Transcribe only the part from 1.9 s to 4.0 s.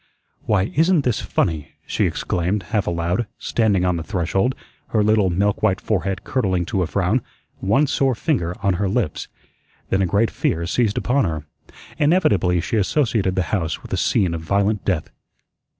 exclaimed, half aloud, standing on